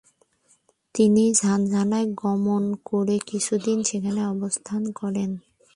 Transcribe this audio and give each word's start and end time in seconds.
তিনি 0.95 1.23
ঝানঝানায় 1.33 2.07
গমন 2.15 2.63
করে 2.85 3.15
কিছুদিন 3.27 3.77
সেখানে 3.83 4.21
অবস্থান 4.25 4.81
করেন। 4.91 5.29